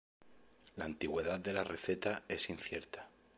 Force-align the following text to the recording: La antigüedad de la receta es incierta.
La 0.77 0.85
antigüedad 0.85 1.39
de 1.39 1.53
la 1.53 1.63
receta 1.63 2.23
es 2.27 2.49
incierta. 2.49 3.07